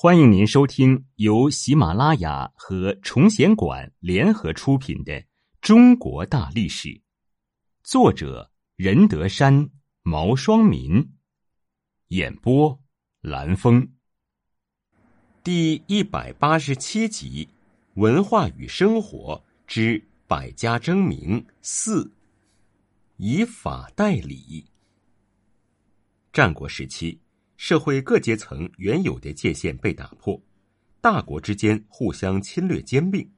[0.00, 5.12] 欢迎您收听由喜马拉雅和崇贤馆联合出品的
[5.60, 6.88] 《中国大历史》，
[7.82, 9.70] 作者任德山、
[10.04, 11.14] 毛双民，
[12.10, 12.80] 演播
[13.22, 13.92] 蓝峰，
[15.42, 17.46] 第一百八十七集
[18.00, 22.04] 《文化与生活之百家争鸣四》，
[23.16, 24.64] 以法代理。
[26.32, 27.18] 战国时期。
[27.58, 30.40] 社会各阶层原有的界限被打破，
[31.00, 33.28] 大国之间互相侵略兼并，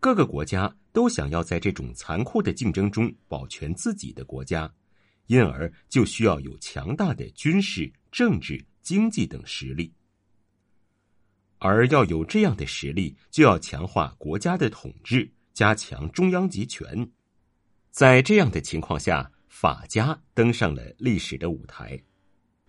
[0.00, 4.70] 各个国家都想要在这种残酷的竞争中保全自己的国家，
[5.28, 9.94] 因而就需要有强大的军事、政治、经济等实力。
[11.58, 17.08] 而要有这样的实力，就要强化国家的统治，加强中央集权。
[17.92, 22.02] 在这样的情况下，法家登上了历史的舞台。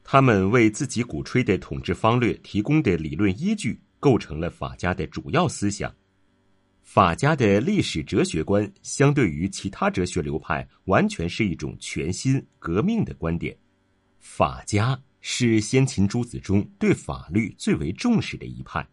[0.03, 5.93] 他们为自己鼓吹的统治方略提供的理论依据，构成了法家的主要思想。
[6.81, 13.55] 法家的历史哲学观，相对于其他哲学流派，完全是一种全新革命的观点。
[14.19, 18.85] 法家是先秦诸子中对法律最为重视的一派，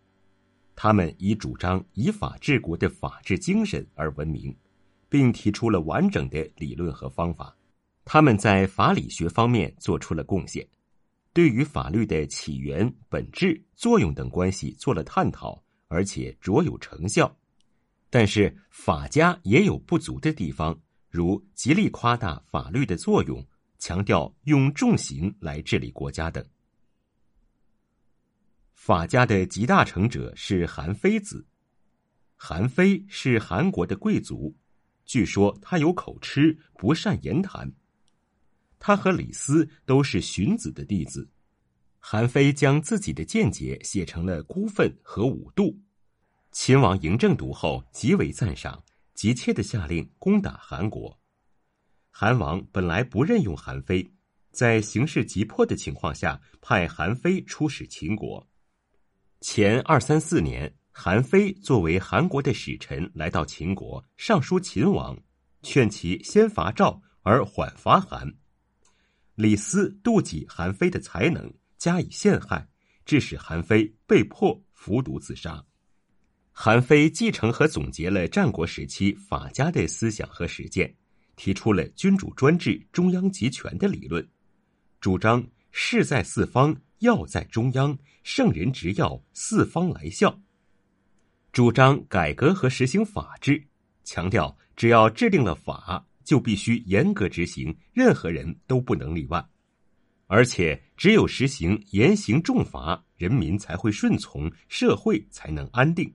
[0.76, 4.54] 他们以主张以法治国的法治精神而闻名，
[5.08, 7.56] 并提出了完整的理论和方法。
[8.04, 10.64] 他们在法理学方面做出了贡献。
[11.38, 17.38] 对于法律的起源、本质、作用等关系做了探讨，而且卓有成效。
[18.10, 20.76] 但是法家也有不足的地方，
[21.08, 23.46] 如极力夸大法律的作用，
[23.78, 26.44] 强调用重刑来治理国家等。
[28.74, 31.46] 法家的集大成者是韩非子。
[32.34, 34.56] 韩非是韩国的贵族，
[35.04, 37.72] 据说他有口吃，不善言谈。
[38.78, 41.28] 他和李斯都是荀子的弟子，
[41.98, 45.64] 韩非将自己的见解写成了《孤愤》和《五度》。
[46.52, 48.82] 秦王嬴政读后极为赞赏，
[49.14, 51.20] 急切的下令攻打韩国。
[52.10, 54.10] 韩王本来不任用韩非，
[54.50, 58.48] 在形势急迫的情况下，派韩非出使秦国。
[59.40, 65.16] 前二三四年，韩非作为韩国的使臣来到秦国，上书秦王，
[65.62, 68.34] 劝其先伐赵而缓伐韩。
[69.38, 72.68] 李斯妒忌韩非的才能，加以陷害，
[73.04, 75.64] 致使韩非被迫服毒自杀。
[76.50, 80.92] 韩非继承和总结了战国时期法家的思想和实践，
[81.36, 84.28] 提出了君主专制、中央集权的理论，
[85.00, 90.36] 主张势在四方，要在中央，圣人执要，四方来效。
[91.52, 93.64] 主张改革和实行法治，
[94.02, 96.04] 强调只要制定了法。
[96.28, 99.42] 就必须严格执行，任何人都不能例外，
[100.26, 106.14] 而且只有实行严刑重罚，人民才会顺从，社会才能安定。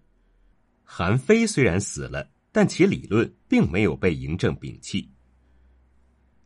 [0.84, 5.10] 韩非虽然死了，但其理论并没有被嬴政摒弃。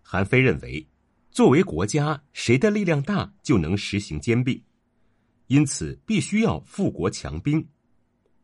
[0.01, 0.87] 韩非认为，
[1.29, 4.63] 作为国家，谁的力量大就能实行兼并，
[5.47, 7.67] 因此必须要富国强兵。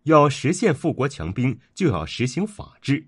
[0.04, 3.08] 要实现富国强兵，就要实行法治。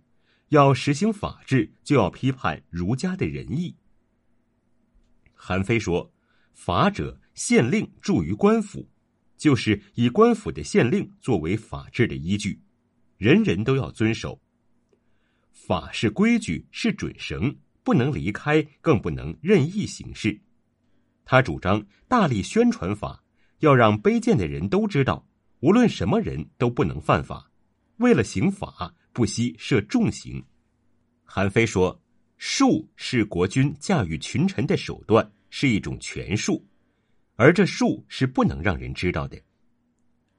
[0.50, 3.76] 要实行法治，就要批判儒家的仁义。
[5.34, 6.14] 韩非说
[6.54, 8.88] ：“法者，县令助于官府，
[9.38, 12.62] 就是以官府的县令作为法治的依据，
[13.18, 14.40] 人人都要遵守。
[15.52, 20.40] 法是规矩，是准绳，不能离开，更不能任意行事。
[21.26, 23.24] 他主张大力宣传法，
[23.60, 25.28] 要让卑贱的人都知道，
[25.62, 27.50] 无论什么人都不能犯法。
[27.98, 30.44] 为了行法。”不惜设重刑。
[31.24, 31.98] 韩非说
[32.36, 36.62] ：“术是国君驾驭群臣的手段，是一种权术，
[37.38, 39.42] 而这术是不能让人知道的。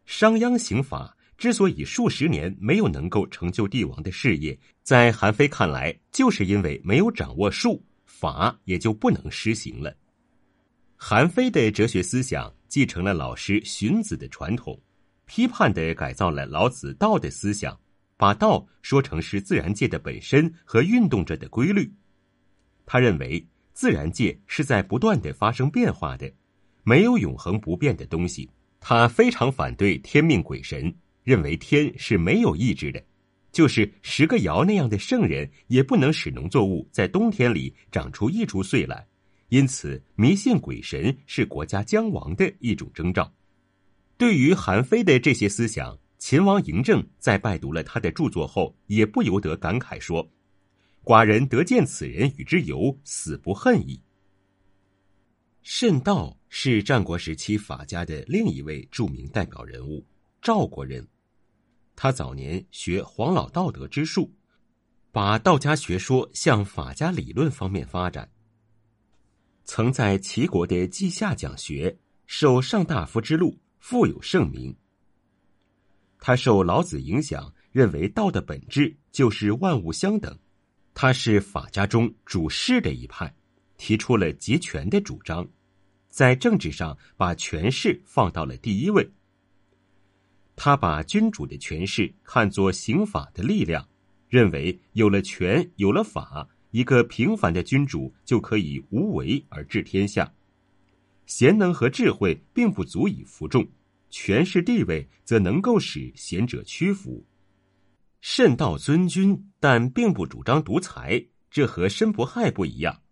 [0.04, 9.96] 商鞅刑法之所以数十年没有能够成就帝王的事业，在韩非看来，就是因为没有掌握术，法也就不能施行了。
[10.96, 14.78] 韩非的哲学思想继承了老师荀子的传统，
[15.24, 17.74] 批判的改造了老子道的思想。”
[18.18, 21.92] 把道说成是自然界的本身和运动着的规律，
[22.86, 26.32] 他认为自然界是在不断的发生变化的，
[26.82, 28.48] 没有永恒不变的东西。
[28.80, 33.04] 他非常反对天命鬼神，认为天是没有意志的，
[33.52, 39.06] 就是十个爻那样的圣人也不能使农作物在冬天里长出一株穗来，
[39.48, 43.30] 因此迷信鬼神是国家将亡的一种征兆。
[44.16, 45.98] 对于韩非的这些思想。
[46.28, 50.28] 秦王嬴政在拜读了他的著作后，也不由得感慨说
[51.04, 54.02] ：“寡人得见此人与之游，死不恨矣。”
[55.62, 60.04] 慎道是战国时期法家的另一位著名代表人物，
[60.42, 61.06] 赵国人。
[61.94, 64.28] 他早年学黄老道德之术，
[65.12, 68.28] 把道家学说向法家理论方面发展。
[69.62, 71.96] 曾在齐国的稷下讲学，
[72.26, 74.76] 受上大夫之禄，富有盛名。
[76.18, 80.38] 他受老子影响，认为道的本质就是万物相等。
[80.94, 83.34] 他是法家中主事的一派，
[83.76, 85.46] 提出了集权的主张，
[86.08, 89.08] 在政治上把权势放到了第一位。
[90.56, 93.86] 他把君主的权势看作刑法的力量，
[94.28, 96.48] 认为有了权，有了法。
[96.72, 100.30] 一个平凡的君主就可以无为而治天下，
[101.24, 103.66] 贤能和智慧并不足以服众，
[104.10, 107.26] 权势地位则能够使贤者屈服。
[108.20, 113.02] 慎道尊君，但并不主张独裁，这和申伯亥不一样。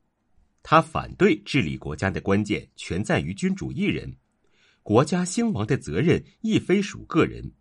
[0.63, 4.17] 他反对治理国家的关键全在于君主一人，
[4.83, 7.53] 国家兴亡的责任亦非属个人。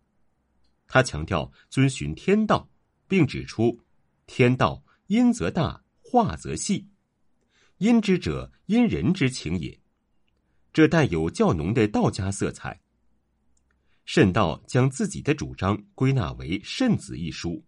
[0.86, 2.68] 他强调遵循天道，
[3.06, 3.78] 并指出
[4.26, 5.82] 天道阴则大。
[6.06, 6.86] 化则细，
[7.78, 9.80] 阴之者，因人之情也。
[10.72, 12.80] 这带有较浓的道家色彩。
[14.04, 17.50] 慎道将自己的主张归纳为《慎子》一书，《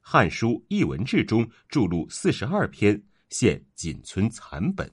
[0.00, 4.90] 汉书艺文志》中著录四十二篇，现仅存残本。